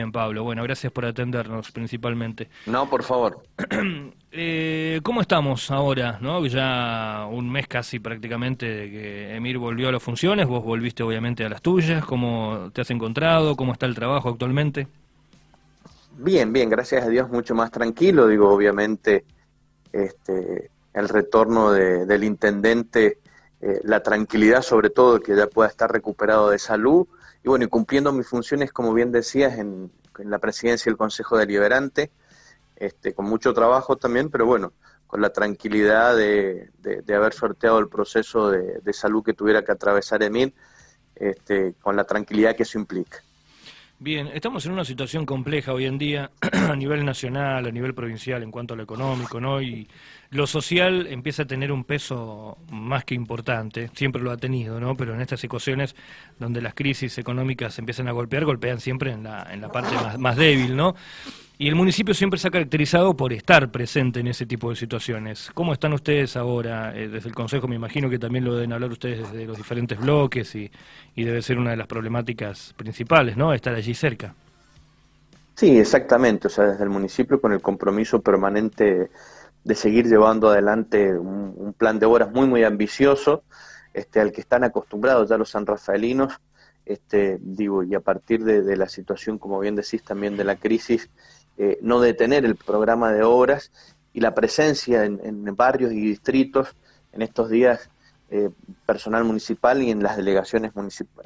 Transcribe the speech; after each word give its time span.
bien, 0.00 0.12
Pablo. 0.12 0.44
Bueno, 0.44 0.62
gracias 0.62 0.90
por 0.92 1.04
atendernos 1.04 1.70
principalmente. 1.72 2.48
No, 2.66 2.88
por 2.88 3.02
favor. 3.02 3.42
eh, 4.32 5.00
¿Cómo 5.02 5.20
estamos 5.20 5.70
ahora? 5.70 6.18
¿no? 6.22 6.46
Ya 6.46 7.26
un 7.30 7.50
mes 7.52 7.68
casi 7.68 7.98
prácticamente 7.98 8.66
de 8.66 8.90
que 8.90 9.36
Emir 9.36 9.58
volvió 9.58 9.88
a 9.88 9.92
las 9.92 10.02
funciones, 10.02 10.46
vos 10.46 10.64
volviste 10.64 11.02
obviamente 11.02 11.44
a 11.44 11.50
las 11.50 11.60
tuyas. 11.60 12.04
¿Cómo 12.04 12.70
te 12.72 12.80
has 12.80 12.90
encontrado? 12.90 13.56
¿Cómo 13.56 13.72
está 13.72 13.84
el 13.84 13.94
trabajo 13.94 14.30
actualmente? 14.30 14.88
Bien, 16.16 16.50
bien, 16.52 16.70
gracias 16.70 17.04
a 17.04 17.08
Dios, 17.08 17.28
mucho 17.30 17.54
más 17.54 17.70
tranquilo. 17.70 18.26
Digo, 18.26 18.48
obviamente, 18.50 19.24
este, 19.92 20.70
el 20.94 21.08
retorno 21.08 21.72
del 21.72 22.24
intendente, 22.24 23.18
eh, 23.60 23.80
la 23.84 24.02
tranquilidad 24.02 24.62
sobre 24.62 24.88
todo, 24.88 25.20
que 25.20 25.36
ya 25.36 25.46
pueda 25.46 25.68
estar 25.68 25.92
recuperado 25.92 26.48
de 26.48 26.58
salud 26.58 27.06
y 27.42 27.48
bueno, 27.48 27.64
y 27.64 27.68
cumpliendo 27.68 28.12
mis 28.12 28.28
funciones, 28.28 28.72
como 28.72 28.92
bien 28.92 29.12
decías, 29.12 29.58
en, 29.58 29.90
la 30.18 30.38
presidencia 30.38 30.90
del 30.90 30.98
Consejo 30.98 31.38
Deliberante, 31.38 32.10
este, 32.76 33.14
con 33.14 33.24
mucho 33.24 33.54
trabajo 33.54 33.96
también, 33.96 34.28
pero 34.28 34.44
bueno, 34.44 34.74
con 35.06 35.22
la 35.22 35.30
tranquilidad 35.30 36.14
de, 36.16 36.70
haber 37.14 37.32
sorteado 37.32 37.78
el 37.78 37.88
proceso 37.88 38.50
de, 38.50 38.92
salud 38.92 39.24
que 39.24 39.32
tuviera 39.32 39.64
que 39.64 39.72
atravesar 39.72 40.22
Emil, 40.22 40.54
este, 41.14 41.74
con 41.80 41.96
la 41.96 42.04
tranquilidad 42.04 42.54
que 42.54 42.64
eso 42.64 42.78
implica. 42.78 43.22
Bien, 44.02 44.28
estamos 44.28 44.64
en 44.64 44.72
una 44.72 44.86
situación 44.86 45.26
compleja 45.26 45.74
hoy 45.74 45.84
en 45.84 45.98
día 45.98 46.30
a 46.40 46.74
nivel 46.74 47.04
nacional, 47.04 47.66
a 47.66 47.70
nivel 47.70 47.92
provincial 47.92 48.42
en 48.42 48.50
cuanto 48.50 48.72
a 48.72 48.76
lo 48.78 48.82
económico, 48.82 49.38
¿no? 49.42 49.60
Y 49.60 49.86
lo 50.30 50.46
social 50.46 51.06
empieza 51.06 51.42
a 51.42 51.46
tener 51.46 51.70
un 51.70 51.84
peso 51.84 52.56
más 52.70 53.04
que 53.04 53.14
importante, 53.14 53.90
siempre 53.92 54.22
lo 54.22 54.30
ha 54.30 54.38
tenido, 54.38 54.80
¿no? 54.80 54.96
Pero 54.96 55.12
en 55.12 55.20
estas 55.20 55.44
ecuaciones 55.44 55.94
donde 56.38 56.62
las 56.62 56.72
crisis 56.72 57.18
económicas 57.18 57.78
empiezan 57.78 58.08
a 58.08 58.12
golpear, 58.12 58.46
golpean 58.46 58.80
siempre 58.80 59.12
en 59.12 59.22
la, 59.22 59.46
en 59.52 59.60
la 59.60 59.70
parte 59.70 59.94
más, 59.96 60.18
más 60.18 60.34
débil, 60.34 60.74
¿no? 60.74 60.94
Y 61.60 61.68
el 61.68 61.74
municipio 61.74 62.14
siempre 62.14 62.38
se 62.38 62.48
ha 62.48 62.50
caracterizado 62.50 63.14
por 63.14 63.34
estar 63.34 63.70
presente 63.70 64.20
en 64.20 64.28
ese 64.28 64.46
tipo 64.46 64.70
de 64.70 64.76
situaciones. 64.76 65.50
¿Cómo 65.52 65.74
están 65.74 65.92
ustedes 65.92 66.34
ahora? 66.34 66.96
Eh, 66.96 67.06
desde 67.06 67.28
el 67.28 67.34
Consejo 67.34 67.68
me 67.68 67.76
imagino 67.76 68.08
que 68.08 68.18
también 68.18 68.46
lo 68.46 68.54
deben 68.54 68.72
hablar 68.72 68.90
ustedes 68.90 69.30
desde 69.30 69.44
los 69.44 69.58
diferentes 69.58 70.00
bloques 70.00 70.54
y, 70.54 70.70
debe 71.14 71.42
ser 71.42 71.58
una 71.58 71.72
de 71.72 71.76
las 71.76 71.86
problemáticas 71.86 72.72
principales, 72.78 73.36
¿no? 73.36 73.52
Estar 73.52 73.74
allí 73.74 73.92
cerca. 73.92 74.34
Sí, 75.54 75.78
exactamente. 75.78 76.46
O 76.46 76.50
sea, 76.50 76.64
desde 76.64 76.82
el 76.82 76.88
municipio 76.88 77.38
con 77.38 77.52
el 77.52 77.60
compromiso 77.60 78.22
permanente 78.22 79.10
de 79.62 79.74
seguir 79.74 80.06
llevando 80.06 80.48
adelante 80.48 81.12
un, 81.18 81.74
plan 81.76 81.98
de 81.98 82.06
obras 82.06 82.32
muy, 82.32 82.46
muy 82.46 82.64
ambicioso, 82.64 83.42
este, 83.92 84.18
al 84.18 84.32
que 84.32 84.40
están 84.40 84.64
acostumbrados 84.64 85.28
ya 85.28 85.36
los 85.36 85.50
sanrafaelinos, 85.50 86.32
este, 86.86 87.38
digo, 87.38 87.82
y 87.82 87.94
a 87.94 88.00
partir 88.00 88.44
de, 88.44 88.62
de 88.62 88.76
la 88.78 88.88
situación, 88.88 89.36
como 89.36 89.60
bien 89.60 89.76
decís, 89.76 90.02
también 90.02 90.38
de 90.38 90.44
la 90.44 90.56
crisis, 90.56 91.10
eh, 91.56 91.78
no 91.82 92.00
detener 92.00 92.44
el 92.44 92.56
programa 92.56 93.12
de 93.12 93.22
obras 93.22 93.70
y 94.12 94.20
la 94.20 94.34
presencia 94.34 95.04
en, 95.04 95.44
barrios 95.56 95.92
y 95.92 96.00
distritos 96.00 96.76
en 97.12 97.22
estos 97.22 97.50
días 97.50 97.90
eh, 98.30 98.50
personal 98.86 99.24
municipal 99.24 99.82
y 99.82 99.90
en 99.90 100.02
las 100.02 100.16
delegaciones 100.16 100.72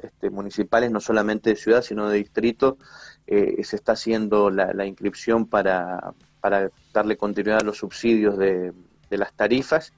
este, 0.03 0.31
municipales, 0.31 0.91
no 0.91 1.00
solamente 1.00 1.50
de 1.50 1.56
ciudad, 1.56 1.83
sino 1.83 2.08
de 2.08 2.19
distrito, 2.19 2.78
eh, 3.27 3.62
se 3.64 3.77
está 3.77 3.92
haciendo 3.92 4.50
la, 4.50 4.86
inscripción 4.86 5.47
para, 5.47 6.14
para, 6.41 6.70
darle 6.92 7.16
continuidad 7.16 7.61
a 7.61 7.64
los 7.64 7.78
subsidios 7.78 8.36
de, 8.36 8.72
las 9.11 9.33
tarifas. 9.34 9.92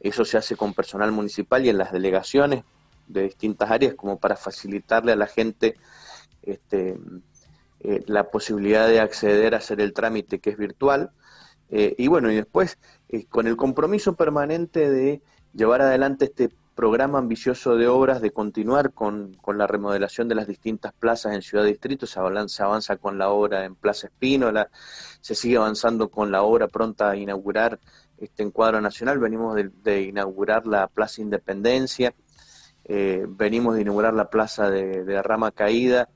Eso 0.00 0.24
se 0.24 0.36
hace 0.36 0.56
con 0.56 0.74
personal 0.74 1.12
municipal 1.12 1.64
y 1.64 1.68
en 1.68 1.78
las 1.78 1.92
delegaciones 1.92 2.64
de 3.06 3.22
distintas 3.22 3.70
áreas 3.70 3.94
como 3.94 4.18
para 4.18 4.34
facilitarle 4.34 5.12
a 5.12 5.16
la 5.16 5.28
gente 5.28 5.76
este, 6.42 6.98
eh, 7.82 8.02
la 8.06 8.30
posibilidad 8.30 8.86
de 8.86 9.00
acceder 9.00 9.54
a 9.54 9.58
hacer 9.58 9.80
el 9.80 9.94
trámite 9.94 10.38
que 10.38 10.50
es 10.50 10.58
virtual. 10.58 11.12
Eh, 11.70 11.94
y 11.96 12.08
bueno, 12.08 12.30
y 12.30 12.36
después, 12.36 12.78
eh, 13.08 13.24
con 13.26 13.46
el 13.46 13.56
compromiso 13.56 14.16
permanente 14.16 14.90
de 14.90 15.22
llevar 15.54 15.80
adelante 15.80 16.26
este 16.26 16.50
programa 16.74 17.18
ambicioso 17.18 17.76
de 17.76 17.88
obras, 17.88 18.20
de 18.20 18.32
continuar 18.32 18.92
con, 18.92 19.36
la 19.46 19.66
remodelación 19.66 20.28
de 20.28 20.34
las 20.34 20.46
distintas 20.46 20.92
plazas 20.92 21.34
en 21.34 21.42
Ciudad 21.42 21.64
Distrito, 21.64 22.06
se 22.06 22.18
avanza, 22.20 22.64
avanza 22.64 22.96
con 22.96 23.16
la 23.16 23.30
obra 23.30 23.64
en 23.64 23.74
Plaza 23.74 24.08
Espínola, 24.08 24.68
se 25.20 25.34
sigue 25.34 25.56
avanzando 25.56 26.10
con 26.10 26.30
la 26.30 26.42
obra 26.42 26.68
pronta 26.68 27.10
a 27.10 27.16
inaugurar 27.16 27.80
este 28.18 28.42
encuadro 28.42 28.80
nacional, 28.80 29.18
venimos 29.18 29.56
de, 29.82 30.02
inaugurar 30.02 30.66
la 30.66 30.86
Plaza 30.88 31.22
Independencia, 31.22 32.14
venimos 32.86 33.74
de 33.74 33.82
inaugurar 33.82 34.14
la 34.14 34.30
Plaza 34.30 34.70
de, 34.70 35.04
de 35.04 35.22
Rama 35.22 35.50
Caída, 35.50 36.08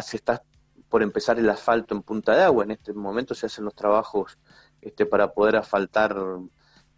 se 0.00 0.16
está 0.16 0.42
por 0.88 1.02
empezar 1.02 1.38
el 1.38 1.50
asfalto 1.50 1.94
en 1.94 2.02
Punta 2.02 2.34
de 2.34 2.42
Agua. 2.42 2.64
En 2.64 2.70
este 2.70 2.92
momento 2.92 3.34
se 3.34 3.46
hacen 3.46 3.64
los 3.64 3.74
trabajos 3.74 4.38
este, 4.80 5.06
para 5.06 5.32
poder 5.32 5.56
asfaltar 5.56 6.16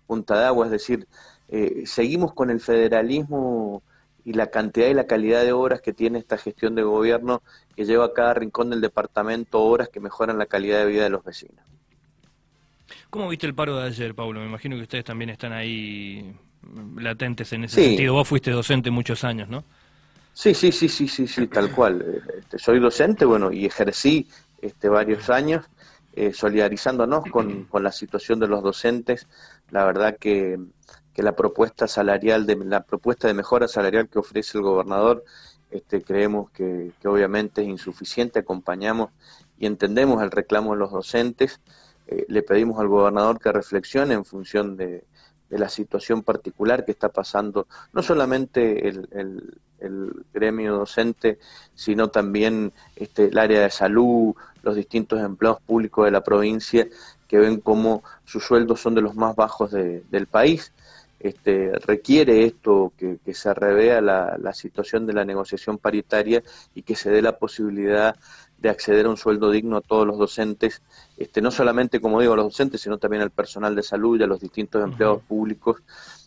Punta 0.07 0.39
de 0.39 0.45
Agua, 0.45 0.67
es 0.67 0.73
decir, 0.73 1.09
eh, 1.49 1.85
seguimos 1.87 2.35
con 2.35 2.51
el 2.51 2.61
federalismo 2.61 3.83
y 4.25 4.33
la 4.33 4.49
cantidad 4.49 4.89
y 4.89 4.95
la 4.95 5.07
calidad 5.07 5.43
de 5.43 5.53
obras 5.53 5.81
que 5.81 5.93
tiene 5.93 6.19
esta 6.19 6.39
gestión 6.39 6.75
de 6.75 6.83
gobierno 6.83 7.43
que 7.77 7.85
lleva 7.85 8.07
a 8.07 8.13
cada 8.13 8.35
rincón 8.35 8.71
del 8.71 8.81
departamento 8.81 9.61
obras 9.61 9.89
que 9.89 10.01
mejoran 10.01 10.39
la 10.39 10.47
calidad 10.47 10.81
de 10.81 10.87
vida 10.87 11.05
de 11.05 11.11
los 11.11 11.25
vecinos. 11.25 11.65
¿Cómo 13.11 13.29
viste 13.29 13.47
el 13.47 13.55
paro 13.55 13.77
de 13.77 13.87
ayer, 13.87 14.15
Pablo? 14.15 14.41
Me 14.41 14.47
imagino 14.47 14.77
que 14.77 14.83
ustedes 14.83 15.05
también 15.05 15.31
están 15.31 15.53
ahí 15.53 16.35
latentes 16.97 17.53
en 17.53 17.65
ese 17.65 17.83
sentido. 17.83 18.15
Vos 18.15 18.27
fuiste 18.27 18.51
docente 18.51 18.91
muchos 18.91 19.25
años, 19.25 19.49
¿no? 19.49 19.65
Sí, 20.35 20.53
sí, 20.53 20.73
sí, 20.73 20.89
sí, 20.89 21.07
sí, 21.07 21.29
sí, 21.29 21.47
tal 21.47 21.71
cual. 21.71 22.23
Este, 22.37 22.59
soy 22.59 22.81
docente, 22.81 23.25
bueno, 23.25 23.53
y 23.53 23.67
ejercí 23.67 24.29
este, 24.61 24.89
varios 24.89 25.31
años 25.31 25.65
eh, 26.13 26.33
solidarizándonos 26.33 27.25
con, 27.31 27.65
con, 27.71 27.85
la 27.85 27.93
situación 27.93 28.41
de 28.41 28.49
los 28.49 28.61
docentes. 28.61 29.29
La 29.71 29.85
verdad 29.85 30.17
que, 30.19 30.59
que, 31.13 31.23
la 31.23 31.37
propuesta 31.37 31.87
salarial, 31.87 32.47
de, 32.47 32.57
la 32.57 32.83
propuesta 32.83 33.29
de 33.29 33.35
mejora 33.35 33.69
salarial 33.69 34.09
que 34.09 34.19
ofrece 34.19 34.59
el 34.59 34.65
gobernador, 34.65 35.25
este, 35.71 36.03
creemos 36.03 36.51
que, 36.51 36.91
que 37.01 37.07
obviamente 37.07 37.63
es 37.63 37.69
insuficiente. 37.69 38.41
Acompañamos 38.41 39.11
y 39.57 39.67
entendemos 39.67 40.21
el 40.21 40.33
reclamo 40.33 40.73
de 40.73 40.81
los 40.81 40.91
docentes. 40.91 41.61
Eh, 42.09 42.27
le 42.29 42.43
pedimos 42.43 42.81
al 42.81 42.89
gobernador 42.89 43.39
que 43.39 43.53
reflexione 43.53 44.15
en 44.15 44.25
función 44.25 44.77
de, 44.77 45.05
de 45.55 45.61
la 45.61 45.69
situación 45.69 46.25
particular 46.25 46.85
que 46.85 46.91
está 46.91 47.11
pasando, 47.11 47.69
no 47.93 48.03
solamente 48.03 48.89
el, 48.89 49.09
el, 49.13 50.25
gremio 50.33 50.75
docente, 50.79 51.39
sino 51.75 52.09
también 52.09 52.73
este, 52.97 53.27
el 53.27 53.39
área 53.39 53.61
de 53.61 53.71
salud, 53.71 54.35
los 54.63 54.75
distintos 54.75 55.21
empleados 55.21 55.61
públicos 55.61 56.07
de 56.07 56.11
la 56.11 56.25
provincia, 56.25 56.89
que 57.29 57.39
ven 57.39 57.61
cómo 57.61 58.03
sus 58.25 58.43
sueldos 58.45 58.81
son 58.81 58.97
de 58.97 59.03
los 59.03 59.15
más 59.15 59.37
bajos 59.37 59.71
del 59.71 60.27
país. 60.27 60.73
Este, 61.21 61.71
requiere 61.87 62.45
esto 62.45 62.93
que, 62.99 63.19
que 63.25 63.35
se 63.35 63.55
revea 63.55 64.01
la, 64.01 64.37
la, 64.39 64.53
situación 64.55 65.07
de 65.07 65.13
la 65.13 65.25
negociación 65.25 65.79
paritaria 65.79 66.43
y 66.75 66.83
que 66.83 66.97
se 66.97 67.11
dé 67.11 67.23
la 67.23 67.39
posibilidad 67.39 68.17
de 68.65 68.71
acceder 68.71 69.05
a 69.05 69.11
un 69.11 69.19
sueldo 69.19 69.51
digno 69.51 69.77
a 69.77 69.83
todos 69.83 70.07
los 70.07 70.17
docentes, 70.17 70.81
este, 71.19 71.43
no 71.43 71.51
solamente, 71.51 72.01
como 72.01 72.19
digo, 72.19 72.33
a 72.33 72.37
los 72.37 72.47
docentes, 72.47 72.81
sino 72.81 72.97
también 72.97 73.23
al 73.23 73.31
personal 73.31 73.77
de 73.77 73.83
salud 73.83 74.19
y 74.19 74.23
a 74.23 74.27
los 74.27 74.41
distintos 74.41 74.83
empleados 74.83 75.23
públicos, 75.23 75.83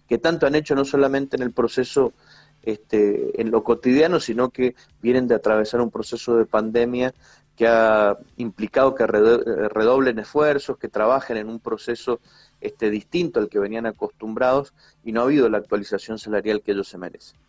que 0.08 0.20
tanto 0.20 0.46
han 0.46 0.54
hecho 0.54 0.76
no 0.76 0.86
solamente 0.86 1.36
en 1.36 1.42
el 1.42 1.52
proceso, 1.52 2.14
este, 2.62 3.42
en 3.42 3.50
lo 3.50 3.64
cotidiano, 3.64 4.20
sino 4.20 4.52
que 4.52 4.76
vienen 5.02 5.28
de 5.28 5.34
atravesar 5.34 5.82
un 5.82 5.90
proceso 5.90 6.38
de 6.38 6.46
pandemia 6.46 7.12
que 7.56 7.68
ha 7.68 8.16
implicado 8.36 8.94
que 8.94 9.08
redoblen 9.08 10.20
esfuerzos, 10.20 10.78
que 10.78 10.90
trabajen 10.90 11.38
en 11.38 11.50
un 11.50 11.60
proceso 11.60 12.20
este, 12.62 12.92
distinto 12.92 13.40
al 13.40 13.50
que 13.50 13.58
venían 13.58 13.88
acostumbrados 13.88 14.76
y 15.04 15.12
no 15.12 15.22
ha 15.22 15.24
habido 15.24 15.50
la 15.50 15.58
actualización 15.58 16.20
salarial 16.20 16.62
que 16.62 16.74
ellos 16.74 16.88
se 16.88 17.00
merecen. 17.00 17.40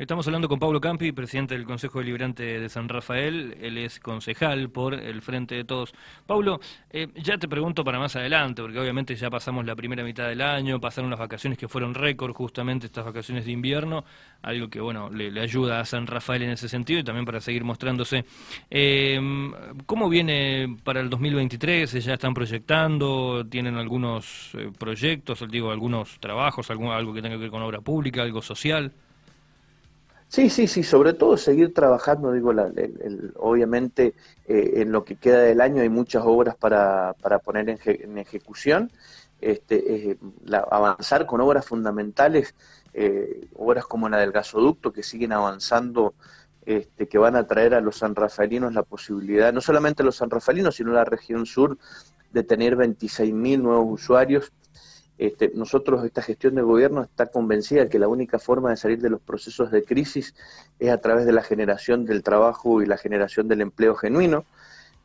Estamos 0.00 0.26
hablando 0.26 0.48
con 0.48 0.58
Pablo 0.58 0.80
Campi, 0.80 1.12
presidente 1.12 1.54
del 1.54 1.66
Consejo 1.66 1.98
Deliberante 1.98 2.42
de 2.42 2.70
San 2.70 2.88
Rafael. 2.88 3.54
Él 3.60 3.76
es 3.76 4.00
concejal 4.00 4.70
por 4.70 4.94
el 4.94 5.20
Frente 5.20 5.56
de 5.56 5.64
Todos. 5.64 5.92
Pablo, 6.26 6.58
eh, 6.88 7.08
ya 7.16 7.36
te 7.36 7.46
pregunto 7.46 7.84
para 7.84 7.98
más 7.98 8.16
adelante, 8.16 8.62
porque 8.62 8.80
obviamente 8.80 9.14
ya 9.14 9.28
pasamos 9.28 9.66
la 9.66 9.76
primera 9.76 10.02
mitad 10.02 10.26
del 10.26 10.40
año, 10.40 10.80
pasaron 10.80 11.10
las 11.10 11.18
vacaciones 11.18 11.58
que 11.58 11.68
fueron 11.68 11.92
récord, 11.92 12.32
justamente 12.32 12.86
estas 12.86 13.04
vacaciones 13.04 13.44
de 13.44 13.52
invierno, 13.52 14.06
algo 14.40 14.70
que 14.70 14.80
bueno 14.80 15.10
le, 15.10 15.38
ayuda 15.38 15.80
a 15.80 15.84
San 15.84 16.06
Rafael 16.06 16.44
en 16.44 16.52
ese 16.52 16.66
sentido 16.66 17.00
y 17.00 17.04
también 17.04 17.26
para 17.26 17.42
seguir 17.42 17.64
mostrándose. 17.64 18.24
Eh, 18.70 19.20
¿Cómo 19.84 20.08
viene 20.08 20.78
para 20.82 21.00
el 21.00 21.10
2023? 21.10 22.02
¿Ya 22.02 22.14
están 22.14 22.32
proyectando? 22.32 23.46
¿Tienen 23.50 23.76
algunos 23.76 24.52
eh, 24.54 24.70
proyectos, 24.78 25.44
digo, 25.50 25.70
algunos 25.70 26.18
trabajos, 26.20 26.70
algo, 26.70 26.90
algo 26.90 27.12
que 27.12 27.20
tenga 27.20 27.34
que 27.34 27.42
ver 27.42 27.50
con 27.50 27.60
obra 27.60 27.82
pública, 27.82 28.22
algo 28.22 28.40
social? 28.40 28.94
Sí, 30.30 30.48
sí, 30.48 30.68
sí, 30.68 30.84
sobre 30.84 31.12
todo 31.12 31.36
seguir 31.36 31.74
trabajando, 31.74 32.30
digo, 32.30 32.52
la, 32.52 32.70
obviamente 33.34 34.14
eh, 34.46 34.74
en 34.76 34.92
lo 34.92 35.04
que 35.04 35.16
queda 35.16 35.40
del 35.40 35.60
año 35.60 35.82
hay 35.82 35.88
muchas 35.88 36.22
obras 36.24 36.54
para, 36.54 37.14
para 37.20 37.40
poner 37.40 37.68
en, 37.68 38.16
ejecución, 38.16 38.92
este, 39.40 40.10
eh, 40.12 40.18
avanzar 40.70 41.26
con 41.26 41.40
obras 41.40 41.66
fundamentales, 41.66 42.54
eh, 42.94 43.48
obras 43.56 43.86
como 43.86 44.08
la 44.08 44.18
del 44.18 44.30
gasoducto 44.30 44.92
que 44.92 45.02
siguen 45.02 45.32
avanzando 45.32 46.14
este, 46.64 47.08
que 47.08 47.18
van 47.18 47.34
a 47.34 47.48
traer 47.48 47.74
a 47.74 47.80
los 47.80 47.96
sanrafaelinos 47.96 48.72
la 48.72 48.84
posibilidad, 48.84 49.52
no 49.52 49.60
solamente 49.60 50.02
a 50.02 50.06
los 50.06 50.14
sanrafaelinos, 50.14 50.76
sino 50.76 50.92
a 50.92 50.94
la 50.94 51.04
región 51.04 51.44
sur, 51.44 51.76
de 52.30 52.44
tener 52.44 52.76
26.000 52.76 53.60
nuevos 53.60 54.00
usuarios. 54.00 54.52
Este, 55.20 55.52
nosotros, 55.54 56.02
esta 56.02 56.22
gestión 56.22 56.54
de 56.54 56.62
gobierno 56.62 57.02
está 57.02 57.26
convencida 57.26 57.90
que 57.90 57.98
la 57.98 58.08
única 58.08 58.38
forma 58.38 58.70
de 58.70 58.78
salir 58.78 59.02
de 59.02 59.10
los 59.10 59.20
procesos 59.20 59.70
de 59.70 59.84
crisis 59.84 60.34
es 60.78 60.88
a 60.88 60.96
través 60.96 61.26
de 61.26 61.32
la 61.32 61.42
generación 61.42 62.06
del 62.06 62.22
trabajo 62.22 62.80
y 62.80 62.86
la 62.86 62.96
generación 62.96 63.46
del 63.46 63.60
empleo 63.60 63.94
genuino. 63.96 64.46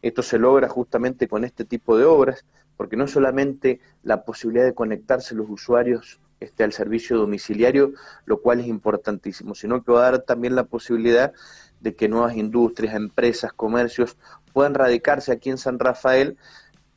Esto 0.01 0.21
se 0.21 0.39
logra 0.39 0.69
justamente 0.69 1.27
con 1.27 1.43
este 1.43 1.65
tipo 1.65 1.97
de 1.97 2.05
obras, 2.05 2.45
porque 2.77 2.95
no 2.95 3.09
solamente 3.09 3.81
la 4.03 4.23
posibilidad 4.23 4.63
de 4.63 4.73
conectarse 4.73 5.35
los 5.35 5.49
usuarios 5.49 6.21
este, 6.39 6.63
al 6.63 6.71
servicio 6.71 7.17
domiciliario, 7.17 7.91
lo 8.23 8.39
cual 8.39 8.61
es 8.61 8.67
importantísimo, 8.67 9.53
sino 9.53 9.83
que 9.83 9.91
va 9.91 10.07
a 10.07 10.11
dar 10.11 10.21
también 10.21 10.55
la 10.55 10.63
posibilidad 10.63 11.33
de 11.81 11.93
que 11.93 12.07
nuevas 12.07 12.37
industrias, 12.37 12.95
empresas, 12.95 13.51
comercios 13.51 14.15
puedan 14.53 14.75
radicarse 14.75 15.33
aquí 15.33 15.49
en 15.49 15.57
San 15.57 15.77
Rafael 15.77 16.37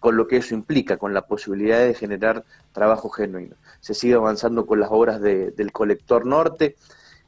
con 0.00 0.16
lo 0.16 0.26
que 0.28 0.36
eso 0.38 0.54
implica, 0.54 0.96
con 0.96 1.12
la 1.12 1.26
posibilidad 1.26 1.80
de 1.80 1.94
generar 1.94 2.44
trabajo 2.72 3.08
genuino. 3.08 3.56
Se 3.80 3.94
sigue 3.94 4.14
avanzando 4.14 4.66
con 4.66 4.80
las 4.80 4.90
obras 4.90 5.20
del 5.20 5.72
colector 5.72 6.26
norte, 6.26 6.76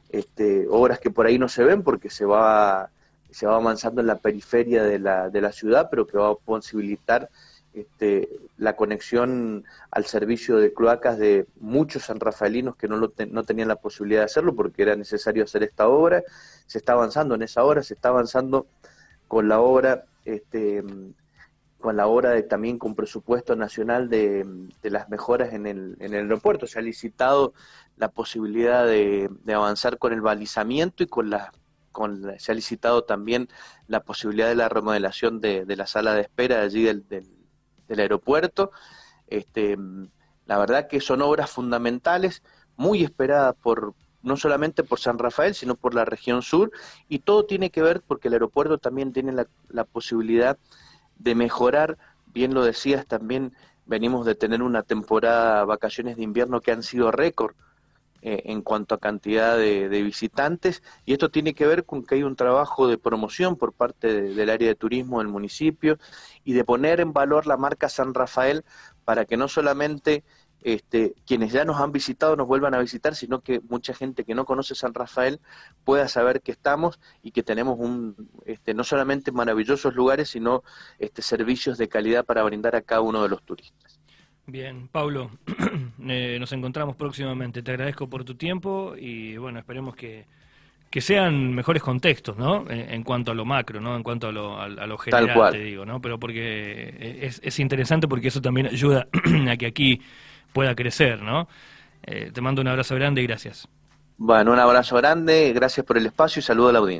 este, 0.09 0.67
obras 0.69 0.99
que 0.99 1.09
por 1.09 1.25
ahí 1.25 1.37
no 1.37 1.49
se 1.49 1.63
ven 1.63 1.83
porque 1.83 2.09
se 2.09 2.25
va, 2.25 2.89
se 3.29 3.45
va 3.45 3.55
avanzando 3.55 4.01
en 4.01 4.07
la 4.07 4.17
periferia 4.17 4.83
de 4.83 4.99
la, 4.99 5.29
de 5.29 5.41
la 5.41 5.51
ciudad, 5.51 5.87
pero 5.89 6.07
que 6.07 6.17
va 6.17 6.29
a 6.29 6.35
posibilitar 6.35 7.29
este, 7.73 8.27
la 8.57 8.75
conexión 8.75 9.63
al 9.91 10.05
servicio 10.05 10.57
de 10.57 10.73
cloacas 10.73 11.17
de 11.17 11.47
muchos 11.59 12.03
sanrafaelinos 12.03 12.75
que 12.75 12.89
no, 12.89 12.97
lo 12.97 13.13
no 13.29 13.43
tenían 13.43 13.69
la 13.69 13.77
posibilidad 13.77 14.21
de 14.21 14.25
hacerlo 14.25 14.55
porque 14.55 14.81
era 14.81 14.95
necesario 14.95 15.43
hacer 15.43 15.63
esta 15.63 15.87
obra. 15.87 16.23
Se 16.67 16.77
está 16.77 16.93
avanzando 16.93 17.35
en 17.35 17.43
esa 17.43 17.63
obra, 17.63 17.83
se 17.83 17.93
está 17.93 18.09
avanzando 18.09 18.67
con 19.27 19.47
la 19.47 19.61
obra, 19.61 20.03
este, 20.25 20.83
con 21.81 21.97
la 21.97 22.07
obra 22.07 22.31
de, 22.31 22.43
también 22.43 22.77
con 22.77 22.95
presupuesto 22.95 23.55
nacional 23.55 24.09
de, 24.09 24.45
las 24.83 25.09
mejoras 25.09 25.53
en 25.53 25.67
el, 25.67 25.97
en 25.99 26.13
el 26.13 26.23
aeropuerto. 26.23 26.67
Se 26.67 26.79
ha 26.79 26.81
licitado 26.81 27.53
la 27.97 28.09
posibilidad 28.09 28.85
de, 28.85 29.29
avanzar 29.53 29.97
con 29.97 30.13
el 30.13 30.21
balizamiento 30.21 31.03
y 31.03 31.07
con 31.07 31.29
la 31.29 31.51
con 31.91 32.39
se 32.39 32.53
ha 32.53 32.55
licitado 32.55 33.03
también 33.03 33.49
la 33.87 34.01
posibilidad 34.03 34.47
de 34.47 34.55
la 34.55 34.69
remodelación 34.69 35.41
de, 35.41 35.65
la 35.75 35.85
sala 35.85 36.13
de 36.13 36.21
espera 36.21 36.61
allí 36.61 36.83
del, 36.83 37.05
del 37.09 37.25
del 37.91 37.99
aeropuerto. 37.99 38.71
Este, 39.27 39.77
la 40.45 40.57
verdad 40.57 40.87
que 40.87 41.01
son 41.01 41.21
obras 41.21 41.51
fundamentales, 41.51 42.41
muy 42.77 43.03
esperadas 43.03 43.55
por 43.61 43.93
no 44.23 44.37
solamente 44.37 44.83
por 44.83 44.99
San 44.99 45.17
Rafael, 45.17 45.55
sino 45.55 45.75
por 45.75 45.95
la 45.95 46.05
región 46.05 46.43
sur, 46.43 46.71
y 47.09 47.19
todo 47.19 47.45
tiene 47.45 47.71
que 47.71 47.81
ver 47.81 48.01
porque 48.01 48.27
el 48.27 48.35
aeropuerto 48.35 48.77
también 48.77 49.13
tiene 49.13 49.31
la, 49.31 49.47
la 49.69 49.83
posibilidad 49.83 50.59
de 51.23 51.35
mejorar, 51.35 51.97
bien 52.27 52.53
lo 52.53 52.63
decías, 52.63 53.05
también 53.05 53.53
venimos 53.85 54.25
de 54.25 54.35
tener 54.35 54.61
una 54.61 54.83
temporada 54.83 55.65
vacaciones 55.65 56.17
de 56.17 56.23
invierno 56.23 56.61
que 56.61 56.71
han 56.71 56.83
sido 56.83 57.11
récord 57.11 57.55
eh, 58.21 58.43
en 58.45 58.61
cuanto 58.61 58.95
a 58.95 58.99
cantidad 58.99 59.57
de, 59.57 59.87
visitantes 60.03 60.83
y 61.05 61.13
esto 61.13 61.29
tiene 61.29 61.53
que 61.53 61.65
ver 61.65 61.85
con 61.85 62.03
que 62.03 62.15
hay 62.15 62.23
un 62.23 62.35
trabajo 62.35 62.87
de 62.87 62.97
promoción 62.97 63.55
por 63.55 63.73
parte 63.73 64.21
del 64.21 64.49
área 64.49 64.67
de 64.67 64.75
turismo 64.75 65.19
del 65.19 65.27
municipio 65.27 65.97
y 66.43 66.53
de 66.53 66.63
poner 66.63 66.99
en 66.99 67.13
valor 67.13 67.47
la 67.47 67.57
marca 67.57 67.89
San 67.89 68.13
Rafael 68.13 68.63
para 69.05 69.25
que 69.25 69.37
no 69.37 69.47
solamente 69.47 70.23
este, 70.61 71.15
quienes 71.25 71.51
ya 71.51 71.65
nos 71.65 71.79
han 71.79 71.91
visitado 71.91 72.35
nos 72.35 72.47
vuelvan 72.47 72.73
a 72.73 72.79
visitar, 72.79 73.15
sino 73.15 73.41
que 73.41 73.61
mucha 73.67 73.93
gente 73.93 74.23
que 74.23 74.35
no 74.35 74.45
conoce 74.45 74.75
San 74.75 74.93
Rafael 74.93 75.39
pueda 75.83 76.07
saber 76.07 76.41
que 76.41 76.51
estamos 76.51 76.99
y 77.23 77.31
que 77.31 77.43
tenemos 77.43 77.77
un, 77.79 78.15
este, 78.45 78.73
no 78.73 78.83
solamente 78.83 79.31
maravillosos 79.31 79.95
lugares, 79.95 80.29
sino 80.29 80.63
este, 80.99 81.21
servicios 81.21 81.77
de 81.77 81.89
calidad 81.89 82.25
para 82.25 82.43
brindar 82.43 82.75
a 82.75 82.81
cada 82.81 83.01
uno 83.01 83.23
de 83.23 83.29
los 83.29 83.43
turistas. 83.43 83.99
Bien, 84.45 84.87
Pablo, 84.87 85.31
eh, 86.07 86.37
nos 86.39 86.51
encontramos 86.51 86.95
próximamente. 86.95 87.63
Te 87.63 87.71
agradezco 87.71 88.09
por 88.09 88.23
tu 88.23 88.35
tiempo 88.35 88.95
y 88.97 89.37
bueno, 89.37 89.59
esperemos 89.59 89.95
que, 89.95 90.25
sean 90.99 91.53
mejores 91.53 91.81
contextos, 91.81 92.37
¿no? 92.37 92.65
En, 92.69 93.03
cuanto 93.03 93.31
a 93.31 93.33
lo 93.33 93.45
macro, 93.45 93.79
¿no? 93.79 93.95
En 93.95 94.03
cuanto 94.03 94.27
a 94.27 94.31
lo, 94.33 94.59
a, 94.59 94.67
lo 94.67 94.97
general, 94.97 95.51
te 95.51 95.59
digo, 95.59 95.85
¿no? 95.85 96.01
Pero 96.01 96.19
porque 96.19 97.17
es, 97.21 97.39
es 97.41 97.59
interesante 97.59 98.09
porque 98.09 98.27
eso 98.27 98.41
también 98.41 98.67
ayuda 98.67 99.07
a 99.49 99.55
que 99.55 99.67
aquí 99.67 100.01
pueda 100.53 100.75
crecer, 100.75 101.21
¿no? 101.21 101.47
Eh, 102.03 102.31
te 102.33 102.41
mando 102.41 102.61
un 102.61 102.67
abrazo 102.67 102.95
grande 102.95 103.21
y 103.21 103.27
gracias. 103.27 103.67
Bueno, 104.17 104.51
un 104.51 104.59
abrazo 104.59 104.95
grande, 104.97 105.51
gracias 105.53 105.85
por 105.85 105.97
el 105.97 106.05
espacio 106.05 106.39
y 106.39 106.43
saludo 106.43 106.69
a 106.69 106.73
la 106.73 106.79
audiencia. 106.79 106.89